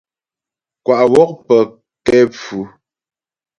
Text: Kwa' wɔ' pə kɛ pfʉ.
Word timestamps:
Kwa' 0.83 1.03
wɔ' 1.13 1.25
pə 1.47 1.57
kɛ 2.05 2.17
pfʉ. 2.35 2.59